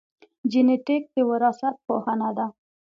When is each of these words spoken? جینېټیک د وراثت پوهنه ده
جینېټیک 0.51 1.03
د 1.15 1.17
وراثت 1.29 1.75
پوهنه 1.85 2.29
ده 2.37 2.45